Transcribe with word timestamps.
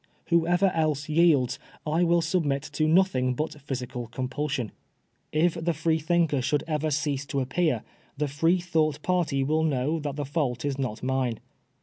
Whoever 0.29 0.71
else 0.73 1.09
yields, 1.09 1.59
I 1.85 2.01
wiU 2.01 2.23
submit 2.23 2.63
to 2.73 2.87
nothing 2.87 3.35
but 3.35 3.61
physical 3.61 4.07
compulsion. 4.07 4.71
If 5.31 5.53
the 5.63 5.75
Freethinker 5.75 6.41
should 6.41 6.63
ever 6.65 6.89
cease 6.89 7.23
to 7.27 7.39
appear, 7.39 7.83
the 8.17 8.25
Freethouffht 8.25 9.03
party 9.03 9.45
wiU 9.45 9.63
know 9.67 9.99
that 9.99 10.15
the 10.15 10.25
fault 10.25 10.65
is 10.65 10.79
not 10.79 11.03
mine. 11.03 11.39